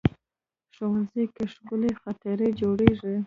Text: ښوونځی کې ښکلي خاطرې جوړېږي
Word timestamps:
ښوونځی 0.75 1.23
کې 1.35 1.43
ښکلي 1.53 1.91
خاطرې 2.01 2.47
جوړېږي 2.61 3.13